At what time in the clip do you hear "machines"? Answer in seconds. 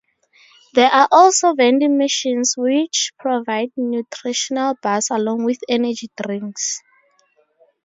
1.99-2.55